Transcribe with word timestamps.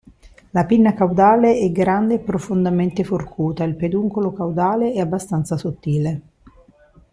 La 0.49 0.65
pinna 0.65 0.95
caudale 0.95 1.57
è 1.59 1.71
grande 1.71 2.15
e 2.15 2.19
profondamente 2.19 3.03
forcuta, 3.03 3.63
il 3.65 3.75
peduncolo 3.75 4.33
caudale 4.33 4.93
è 4.93 4.97
abbastanza 4.99 5.57
sottile. 5.57 6.21